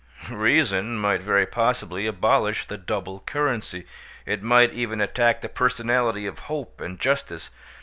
Reason 0.31 0.97
might 0.97 1.21
very 1.21 1.45
possibly 1.45 2.07
abolish 2.07 2.65
the 2.65 2.75
double 2.79 3.19
currency; 3.19 3.85
it 4.25 4.41
might 4.41 4.73
even 4.73 4.99
attack 4.99 5.41
the 5.41 5.47
personality 5.47 6.25
of 6.25 6.39
Hope 6.49 6.81
and 6.81 6.99
Justice. 6.99 7.51